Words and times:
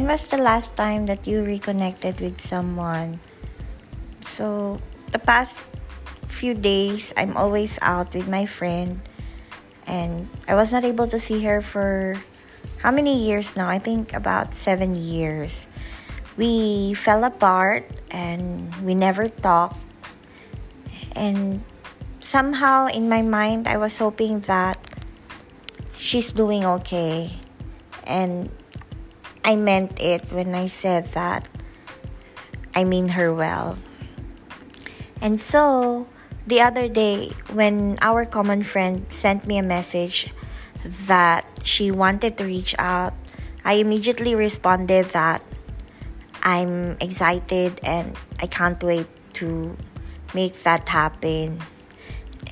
when 0.00 0.08
was 0.08 0.24
the 0.32 0.40
last 0.40 0.72
time 0.80 1.04
that 1.04 1.28
you 1.28 1.44
reconnected 1.44 2.24
with 2.24 2.40
someone? 2.40 3.20
So, 4.24 4.80
the 5.12 5.18
past 5.20 5.60
few 6.24 6.56
days, 6.56 7.12
I'm 7.20 7.36
always 7.36 7.76
out 7.82 8.16
with 8.16 8.24
my 8.24 8.46
friend, 8.48 9.04
and 9.84 10.24
I 10.48 10.56
was 10.56 10.72
not 10.72 10.88
able 10.88 11.04
to 11.08 11.20
see 11.20 11.44
her 11.44 11.60
for 11.60 12.16
how 12.80 12.90
many 12.90 13.12
years 13.12 13.60
now? 13.60 13.68
I 13.68 13.76
think 13.76 14.16
about 14.16 14.56
seven 14.56 14.96
years. 14.96 15.68
We 16.40 16.94
fell 16.96 17.20
apart 17.24 17.84
and 18.08 18.72
we 18.80 18.96
never 18.96 19.28
talked. 19.28 19.76
And 21.12 21.60
somehow 22.20 22.88
in 22.88 23.12
my 23.12 23.20
mind, 23.20 23.68
I 23.68 23.76
was 23.76 23.98
hoping 23.98 24.40
that 24.48 24.80
she's 25.98 26.32
doing 26.32 26.64
okay. 26.64 27.28
And 28.08 28.48
I 29.44 29.56
meant 29.56 30.00
it 30.00 30.30
when 30.32 30.54
I 30.54 30.66
said 30.66 31.12
that 31.12 31.48
I 32.74 32.84
mean 32.84 33.08
her 33.16 33.32
well. 33.32 33.78
And 35.20 35.40
so, 35.40 36.06
the 36.46 36.60
other 36.60 36.88
day, 36.88 37.32
when 37.52 37.98
our 38.00 38.24
common 38.24 38.62
friend 38.62 39.04
sent 39.08 39.46
me 39.46 39.58
a 39.58 39.62
message 39.62 40.32
that 41.06 41.46
she 41.62 41.90
wanted 41.90 42.36
to 42.38 42.44
reach 42.44 42.74
out, 42.78 43.14
I 43.64 43.74
immediately 43.74 44.34
responded 44.34 45.06
that 45.12 45.44
I'm 46.42 46.96
excited 47.00 47.80
and 47.84 48.16
I 48.40 48.46
can't 48.46 48.82
wait 48.82 49.06
to 49.34 49.76
make 50.34 50.62
that 50.64 50.88
happen. 50.88 51.60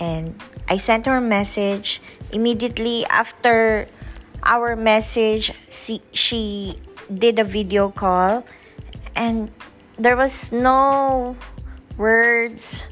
And 0.00 0.40
I 0.68 0.76
sent 0.76 1.06
her 1.06 1.16
a 1.16 1.24
message 1.24 2.00
immediately 2.32 3.06
after 3.06 3.88
our 4.42 4.76
message. 4.76 5.52
She, 5.70 6.00
she 6.12 6.78
did 7.12 7.38
a 7.38 7.44
video 7.44 7.90
call, 7.90 8.44
and 9.16 9.50
there 9.98 10.16
was 10.16 10.52
no 10.52 11.36
words, 11.96 12.86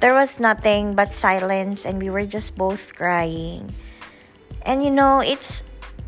there 0.00 0.14
was 0.14 0.38
nothing 0.38 0.94
but 0.94 1.12
silence, 1.12 1.86
and 1.86 1.98
we 1.98 2.10
were 2.10 2.26
just 2.26 2.56
both 2.56 2.94
crying. 2.94 3.72
And 4.62 4.84
you 4.84 4.90
know 4.90 5.18
it's 5.18 5.62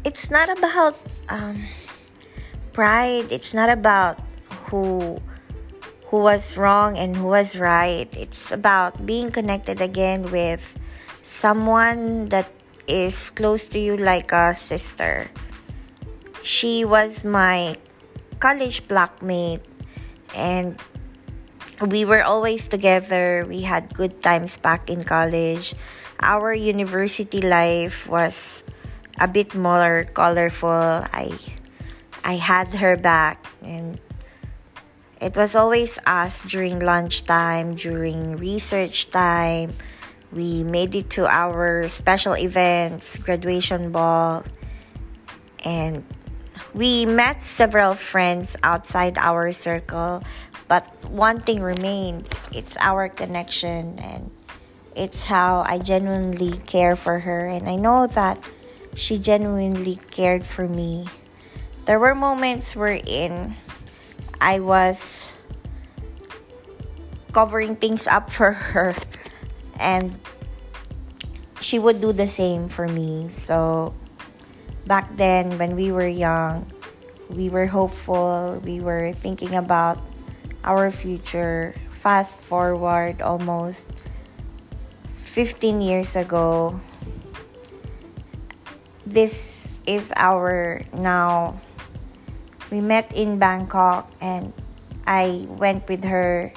it's 0.04 0.30
not 0.30 0.46
about 0.52 0.94
um, 1.28 1.64
pride. 2.72 3.32
It's 3.32 3.54
not 3.54 3.70
about 3.70 4.20
who 4.68 5.18
who 6.12 6.18
was 6.20 6.56
wrong 6.56 6.98
and 6.98 7.16
who 7.16 7.26
was 7.26 7.58
right. 7.58 8.06
It's 8.14 8.52
about 8.52 9.06
being 9.06 9.32
connected 9.32 9.80
again 9.80 10.30
with 10.30 10.62
someone 11.24 12.28
that 12.28 12.46
is 12.86 13.30
close 13.30 13.68
to 13.68 13.78
you 13.78 13.96
like 13.96 14.32
a 14.32 14.54
sister 14.54 15.30
she 16.42 16.84
was 16.84 17.24
my 17.24 17.76
college 18.40 18.86
blockmate 18.88 19.62
and 20.34 20.78
we 21.88 22.04
were 22.04 22.22
always 22.22 22.68
together 22.68 23.44
we 23.48 23.62
had 23.62 23.92
good 23.94 24.22
times 24.22 24.56
back 24.58 24.90
in 24.90 25.02
college 25.02 25.74
our 26.20 26.54
university 26.54 27.40
life 27.40 28.08
was 28.08 28.64
a 29.18 29.28
bit 29.28 29.54
more 29.54 30.04
colorful. 30.14 31.04
I 31.12 31.36
I 32.24 32.36
had 32.40 32.72
her 32.80 32.96
back 32.96 33.44
and 33.62 34.00
it 35.20 35.36
was 35.36 35.54
always 35.54 35.98
us 36.06 36.40
during 36.42 36.80
lunchtime, 36.80 37.74
during 37.74 38.36
research 38.36 39.10
time. 39.10 39.72
We 40.34 40.64
made 40.64 40.94
it 40.94 41.10
to 41.10 41.26
our 41.26 41.88
special 41.88 42.36
events, 42.36 43.18
graduation 43.18 43.92
ball, 43.92 44.42
and 45.64 46.04
we 46.74 47.06
met 47.06 47.42
several 47.42 47.94
friends 47.94 48.56
outside 48.62 49.16
our 49.16 49.52
circle, 49.52 50.22
but 50.66 50.84
one 51.06 51.40
thing 51.40 51.62
remained 51.62 52.28
it's 52.52 52.76
our 52.80 53.08
connection 53.08 53.98
and 54.00 54.30
it's 54.96 55.22
how 55.24 55.64
I 55.66 55.78
genuinely 55.78 56.58
care 56.66 56.96
for 56.96 57.18
her, 57.18 57.46
and 57.46 57.68
I 57.68 57.76
know 57.76 58.06
that 58.08 58.42
she 58.94 59.18
genuinely 59.18 59.98
cared 60.10 60.44
for 60.44 60.68
me. 60.68 61.06
There 61.84 61.98
were 61.98 62.14
moments 62.14 62.74
wherein 62.74 63.56
I 64.40 64.60
was 64.60 65.32
covering 67.32 67.76
things 67.76 68.06
up 68.06 68.30
for 68.34 68.52
her, 68.52 68.94
and 69.78 70.18
she 71.64 71.80
would 71.80 71.98
do 71.98 72.12
the 72.12 72.28
same 72.28 72.68
for 72.68 72.84
me. 72.86 73.32
So, 73.32 73.96
back 74.84 75.16
then, 75.16 75.56
when 75.56 75.72
we 75.80 75.88
were 75.96 76.06
young, 76.06 76.68
we 77.32 77.48
were 77.48 77.64
hopeful, 77.64 78.60
we 78.60 78.84
were 78.84 79.16
thinking 79.16 79.56
about 79.56 79.96
our 80.60 80.92
future. 80.92 81.72
Fast 82.04 82.36
forward 82.36 83.24
almost 83.24 83.88
15 85.32 85.80
years 85.80 86.16
ago. 86.20 86.78
This 89.06 89.72
is 89.88 90.12
our 90.16 90.84
now. 90.92 91.60
We 92.68 92.84
met 92.84 93.08
in 93.16 93.40
Bangkok 93.40 94.12
and 94.20 94.52
I 95.08 95.48
went 95.48 95.88
with 95.88 96.04
her. 96.04 96.52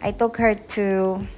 I 0.00 0.12
took 0.12 0.40
her 0.40 0.54
to 0.72 1.28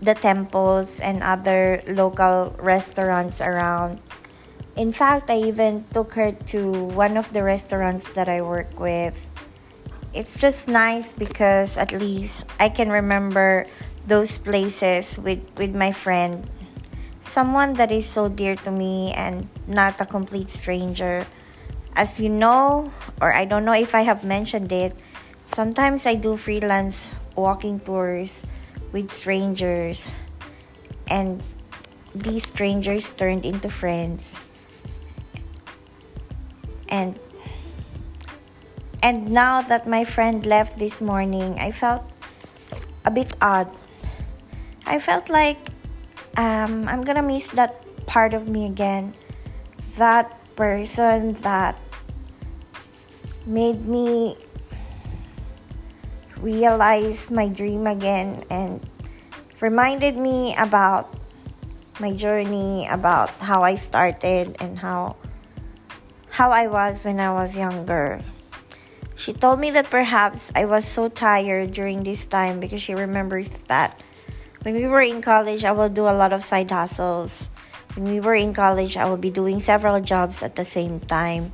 the 0.00 0.14
temples 0.14 1.00
and 1.00 1.22
other 1.22 1.82
local 1.86 2.54
restaurants 2.58 3.40
around. 3.40 4.00
In 4.76 4.92
fact, 4.92 5.30
I 5.30 5.38
even 5.44 5.84
took 5.92 6.14
her 6.14 6.32
to 6.56 6.72
one 6.96 7.16
of 7.16 7.32
the 7.32 7.42
restaurants 7.42 8.08
that 8.16 8.28
I 8.28 8.40
work 8.40 8.80
with. 8.80 9.14
It's 10.14 10.38
just 10.40 10.68
nice 10.68 11.12
because 11.12 11.76
at 11.76 11.92
least 11.92 12.46
I 12.58 12.68
can 12.68 12.90
remember 12.90 13.66
those 14.06 14.38
places 14.38 15.18
with 15.18 15.38
with 15.56 15.74
my 15.74 15.92
friend 15.92 16.48
someone 17.22 17.74
that 17.74 17.92
is 17.92 18.08
so 18.08 18.28
dear 18.28 18.56
to 18.56 18.70
me 18.70 19.12
and 19.12 19.48
not 19.66 20.00
a 20.00 20.06
complete 20.06 20.50
stranger 20.50 21.26
as 21.94 22.18
you 22.18 22.28
know 22.28 22.90
or 23.20 23.32
i 23.32 23.44
don't 23.44 23.64
know 23.64 23.76
if 23.76 23.94
i 23.94 24.02
have 24.02 24.24
mentioned 24.24 24.72
it 24.72 24.96
sometimes 25.46 26.06
i 26.06 26.14
do 26.14 26.36
freelance 26.36 27.14
walking 27.36 27.78
tours 27.78 28.46
with 28.92 29.10
strangers. 29.10 30.14
And 31.08 31.42
these 32.14 32.44
strangers 32.44 33.10
turned 33.10 33.44
into 33.44 33.68
friends. 33.68 34.40
And 36.88 37.18
and 39.02 39.30
now 39.30 39.62
that 39.62 39.88
my 39.88 40.04
friend 40.04 40.44
left 40.44 40.78
this 40.78 41.00
morning 41.00 41.56
i 41.56 41.72
felt 41.72 42.04
a 43.04 43.10
bit 43.10 43.34
odd. 43.40 43.68
I 44.84 44.98
felt 44.98 45.28
like 45.28 45.58
um, 46.36 46.88
I'm 46.88 47.02
gonna 47.02 47.22
miss 47.22 47.48
that 47.56 47.80
part 48.06 48.34
of 48.34 48.48
me 48.48 48.66
again. 48.66 49.14
That 49.96 50.36
person 50.56 51.34
that 51.40 51.76
made 53.46 53.86
me 53.86 54.36
realize 56.40 57.30
my 57.30 57.48
dream 57.48 57.86
again 57.86 58.44
and 58.50 58.80
reminded 59.60 60.16
me 60.16 60.56
about 60.56 61.14
my 62.00 62.12
journey, 62.12 62.88
about 62.90 63.30
how 63.38 63.62
I 63.62 63.76
started 63.76 64.56
and 64.60 64.78
how 64.78 65.16
how 66.30 66.50
I 66.50 66.68
was 66.68 67.04
when 67.04 67.20
I 67.20 67.32
was 67.32 67.56
younger. 67.56 68.22
She 69.16 69.34
told 69.34 69.60
me 69.60 69.70
that 69.72 69.90
perhaps 69.90 70.50
I 70.56 70.64
was 70.64 70.88
so 70.88 71.08
tired 71.08 71.72
during 71.72 72.02
this 72.02 72.24
time 72.24 72.60
because 72.60 72.80
she 72.80 72.94
remembers 72.94 73.50
that 73.68 74.00
when 74.62 74.74
we 74.74 74.86
were 74.86 75.02
in 75.02 75.20
college, 75.20 75.64
I 75.64 75.72
will 75.72 75.88
do 75.88 76.08
a 76.08 76.16
lot 76.16 76.32
of 76.32 76.44
side 76.44 76.70
hustles. 76.70 77.50
When 77.96 78.08
we 78.08 78.20
were 78.20 78.34
in 78.34 78.54
college, 78.54 78.96
I 78.96 79.04
will 79.04 79.20
be 79.20 79.28
doing 79.28 79.60
several 79.60 80.00
jobs 80.00 80.42
at 80.42 80.56
the 80.56 80.64
same 80.64 81.00
time. 81.00 81.52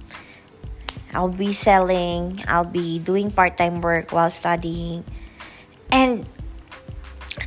I'll 1.16 1.32
be 1.32 1.56
selling, 1.56 2.44
I'll 2.46 2.68
be 2.68 3.00
doing 3.00 3.32
part 3.32 3.56
time 3.56 3.80
work 3.80 4.12
while 4.12 4.28
studying. 4.28 5.00
And 5.90 6.28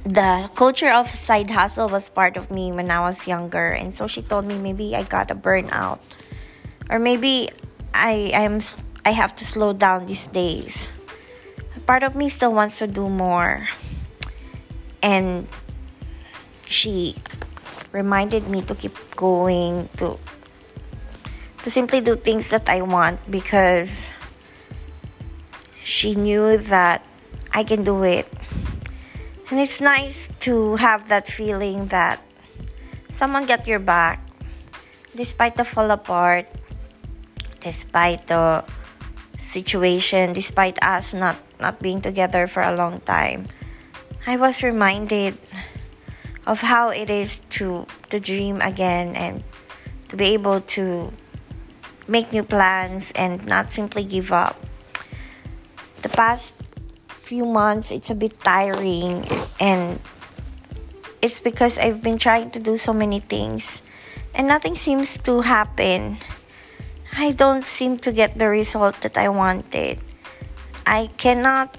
the 0.03 0.49
culture 0.57 0.89
of 0.89 1.05
side 1.05 1.53
hustle 1.53 1.87
was 1.87 2.09
part 2.09 2.35
of 2.35 2.49
me 2.49 2.71
when 2.73 2.89
I 2.89 2.99
was 3.01 3.27
younger. 3.27 3.69
And 3.69 3.93
so 3.93 4.07
she 4.07 4.25
told 4.25 4.49
me 4.49 4.57
maybe 4.57 4.95
I 4.95 5.03
got 5.03 5.29
a 5.29 5.35
burnout. 5.35 6.01
Or 6.89 6.97
maybe 6.97 7.49
I 7.93 8.33
am 8.33 8.57
I 9.05 9.13
have 9.13 9.35
to 9.37 9.45
slow 9.45 9.73
down 9.73 10.09
these 10.09 10.25
days. 10.25 10.89
Part 11.85 12.01
of 12.01 12.15
me 12.15 12.29
still 12.29 12.53
wants 12.53 12.79
to 12.79 12.87
do 12.87 13.07
more 13.07 13.69
and 15.01 15.47
she 16.65 17.15
reminded 17.91 18.47
me 18.47 18.61
to 18.61 18.75
keep 18.75 18.93
going 19.15 19.89
to 19.97 20.19
to 21.63 21.69
simply 21.69 22.01
do 22.01 22.15
things 22.15 22.49
that 22.49 22.69
I 22.69 22.81
want 22.81 23.19
because 23.29 24.09
she 25.83 26.15
knew 26.15 26.57
that 26.69 27.05
I 27.51 27.63
can 27.63 27.83
do 27.83 28.03
it. 28.03 28.31
And 29.49 29.59
it's 29.59 29.81
nice 29.81 30.29
to 30.41 30.75
have 30.77 31.09
that 31.09 31.27
feeling 31.27 31.87
that 31.87 32.21
someone 33.11 33.45
got 33.45 33.67
your 33.67 33.79
back 33.79 34.21
despite 35.15 35.57
the 35.57 35.65
fall 35.65 35.91
apart. 35.91 36.45
despite 37.61 38.27
the 38.27 38.63
situation, 39.37 40.33
despite 40.33 40.81
us 40.83 41.13
not, 41.13 41.35
not 41.59 41.79
being 41.79 42.01
together 42.01 42.47
for 42.47 42.61
a 42.61 42.75
long 42.75 43.01
time, 43.01 43.47
I 44.25 44.37
was 44.37 44.63
reminded 44.63 45.37
of 46.45 46.61
how 46.61 46.89
it 46.89 47.09
is 47.09 47.41
to 47.59 47.85
to 48.09 48.19
dream 48.19 48.61
again 48.61 49.15
and 49.15 49.43
to 50.09 50.17
be 50.17 50.33
able 50.33 50.61
to 50.79 51.11
make 52.09 52.33
new 52.33 52.43
plans 52.43 53.13
and 53.13 53.45
not 53.45 53.71
simply 53.71 54.03
give 54.03 54.33
up. 54.33 54.57
The 56.01 56.09
past 56.09 56.55
few 57.07 57.45
months 57.45 57.91
it's 57.93 58.09
a 58.09 58.17
bit 58.17 58.39
tiring 58.41 59.21
and 59.61 60.01
it's 61.21 61.39
because 61.39 61.77
I've 61.77 62.01
been 62.01 62.17
trying 62.17 62.49
to 62.51 62.59
do 62.59 62.75
so 62.75 62.91
many 62.91 63.19
things 63.19 63.83
and 64.33 64.47
nothing 64.47 64.75
seems 64.75 65.17
to 65.29 65.41
happen. 65.41 66.17
I 67.13 67.31
don't 67.31 67.63
seem 67.63 67.97
to 67.99 68.11
get 68.11 68.37
the 68.37 68.49
result 68.49 69.01
that 69.01 69.17
I 69.17 69.29
wanted. 69.29 70.01
I 70.85 71.09
cannot 71.17 71.77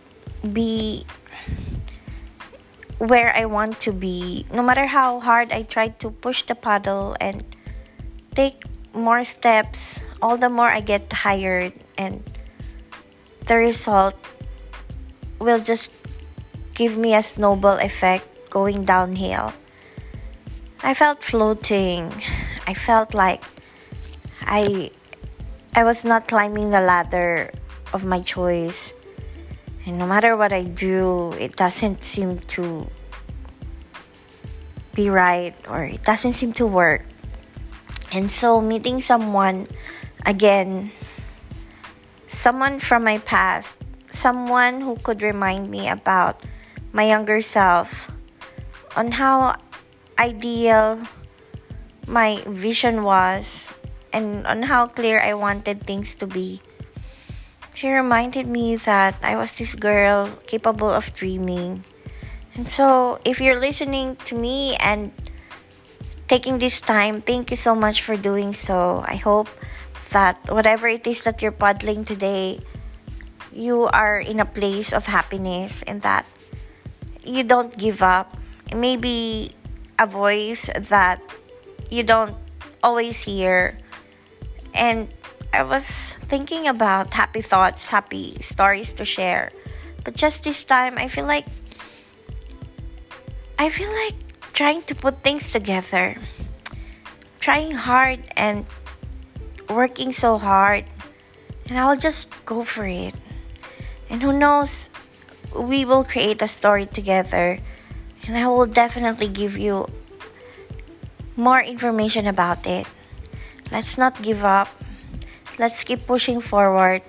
be 0.52 1.02
where 2.98 3.34
I 3.34 3.46
want 3.46 3.80
to 3.80 3.92
be. 3.92 4.46
No 4.52 4.62
matter 4.62 4.86
how 4.86 5.18
hard 5.18 5.50
I 5.50 5.62
try 5.62 5.88
to 6.04 6.10
push 6.10 6.42
the 6.42 6.54
paddle 6.54 7.16
and 7.20 7.42
take 8.34 8.62
more 8.94 9.24
steps, 9.24 10.00
all 10.22 10.36
the 10.36 10.48
more 10.48 10.68
I 10.68 10.80
get 10.80 11.10
tired, 11.10 11.72
and 11.96 12.22
the 13.46 13.56
result 13.56 14.14
will 15.38 15.60
just 15.60 15.90
give 16.74 16.96
me 16.96 17.14
a 17.14 17.22
snowball 17.22 17.78
effect 17.78 18.26
going 18.50 18.84
downhill. 18.84 19.52
I 20.82 20.94
felt 20.94 21.22
floating. 21.22 22.10
I 22.66 22.74
felt 22.74 23.14
like 23.14 23.44
I 24.40 24.90
I 25.74 25.84
was 25.84 26.04
not 26.04 26.26
climbing 26.26 26.70
the 26.70 26.80
ladder 26.80 27.52
of 27.92 28.04
my 28.04 28.20
choice. 28.20 28.92
And 29.86 29.98
no 29.98 30.06
matter 30.06 30.36
what 30.36 30.52
I 30.52 30.64
do, 30.64 31.32
it 31.38 31.56
doesn't 31.56 32.02
seem 32.02 32.38
to 32.58 32.88
be 34.94 35.08
right 35.10 35.54
or 35.68 35.84
it 35.84 36.04
doesn't 36.04 36.34
seem 36.34 36.52
to 36.54 36.66
work. 36.66 37.04
And 38.12 38.30
so 38.30 38.60
meeting 38.60 39.00
someone 39.00 39.68
again, 40.26 40.90
someone 42.26 42.78
from 42.78 43.04
my 43.04 43.18
past, 43.18 43.78
someone 44.10 44.80
who 44.80 44.96
could 44.96 45.22
remind 45.22 45.70
me 45.70 45.88
about 45.88 46.42
my 46.92 47.06
younger 47.06 47.40
self 47.40 48.10
on 48.96 49.12
how 49.12 49.54
ideal 50.18 50.98
my 52.06 52.42
vision 52.46 53.04
was 53.04 53.72
and 54.12 54.46
on 54.46 54.62
how 54.62 54.86
clear 54.86 55.20
I 55.20 55.34
wanted 55.34 55.86
things 55.86 56.16
to 56.16 56.26
be. 56.26 56.60
She 57.74 57.88
reminded 57.88 58.46
me 58.46 58.76
that 58.84 59.16
I 59.22 59.36
was 59.36 59.54
this 59.54 59.74
girl 59.74 60.28
capable 60.46 60.90
of 60.90 61.14
dreaming. 61.14 61.84
And 62.54 62.68
so, 62.68 63.20
if 63.24 63.40
you're 63.40 63.60
listening 63.60 64.16
to 64.26 64.34
me 64.34 64.76
and 64.76 65.12
taking 66.30 66.62
this 66.62 66.78
time, 66.78 67.18
thank 67.26 67.50
you 67.50 67.58
so 67.58 67.74
much 67.74 68.06
for 68.06 68.14
doing 68.14 68.54
so. 68.54 69.02
I 69.02 69.18
hope 69.18 69.50
that 70.14 70.38
whatever 70.46 70.86
it 70.86 71.02
is 71.02 71.26
that 71.26 71.42
you're 71.42 71.50
paddling 71.50 72.06
today, 72.06 72.62
you 73.50 73.90
are 73.90 74.22
in 74.22 74.38
a 74.38 74.46
place 74.46 74.94
of 74.94 75.10
happiness 75.10 75.82
and 75.90 75.98
that 76.06 76.22
you 77.26 77.42
don't 77.42 77.74
give 77.74 77.98
up. 77.98 78.38
Maybe 78.70 79.50
a 79.98 80.06
voice 80.06 80.70
that 80.94 81.18
you 81.90 82.06
don't 82.06 82.38
always 82.78 83.18
hear. 83.18 83.74
And 84.78 85.10
I 85.50 85.66
was 85.66 86.14
thinking 86.30 86.70
about 86.70 87.10
happy 87.10 87.42
thoughts, 87.42 87.90
happy 87.90 88.38
stories 88.38 88.94
to 89.02 89.04
share. 89.04 89.50
But 90.06 90.14
just 90.14 90.46
this 90.46 90.62
time, 90.62 90.94
I 90.94 91.10
feel 91.10 91.26
like 91.26 91.50
I 93.58 93.68
feel 93.68 93.90
like 94.06 94.29
trying 94.52 94.82
to 94.82 94.94
put 94.94 95.22
things 95.22 95.50
together. 95.50 96.16
Trying 97.40 97.72
hard 97.72 98.20
and 98.36 98.66
working 99.68 100.12
so 100.12 100.38
hard. 100.38 100.84
And 101.68 101.78
I'll 101.78 101.96
just 101.96 102.28
go 102.44 102.64
for 102.64 102.84
it. 102.84 103.14
And 104.10 104.22
who 104.22 104.32
knows, 104.32 104.90
we 105.54 105.84
will 105.84 106.04
create 106.04 106.42
a 106.42 106.48
story 106.48 106.86
together. 106.86 107.58
And 108.26 108.36
I 108.36 108.46
will 108.48 108.66
definitely 108.66 109.28
give 109.28 109.56
you 109.56 109.86
more 111.36 111.60
information 111.60 112.26
about 112.26 112.66
it. 112.66 112.86
Let's 113.70 113.96
not 113.96 114.20
give 114.20 114.44
up. 114.44 114.68
Let's 115.58 115.84
keep 115.84 116.06
pushing 116.06 116.40
forward. 116.40 117.02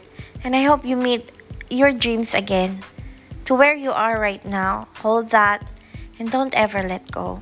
And 0.44 0.56
I 0.56 0.64
hope 0.64 0.86
you 0.86 0.96
meet 0.96 1.32
your 1.70 1.92
dreams 1.92 2.34
again. 2.34 2.84
To 3.46 3.56
where 3.56 3.76
you 3.76 3.92
are 3.92 4.20
right 4.20 4.44
now, 4.46 4.88
hold 5.02 5.32
that 5.32 5.68
and 6.22 6.30
don't 6.32 6.54
ever 6.54 6.84
let 6.84 7.10
go. 7.12 7.42